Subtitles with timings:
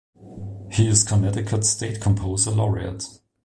[0.71, 3.03] He is Connecticut's State Composer Laureate.